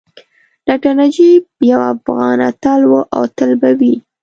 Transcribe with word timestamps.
ډاکټر 0.67 0.93
نجیب 0.99 1.43
یو 1.71 1.79
افغان 1.93 2.37
اتل 2.49 2.81
وو 2.87 2.99
او 3.15 3.23
تل 3.37 3.51
به 3.61 3.69
وي 3.79 3.95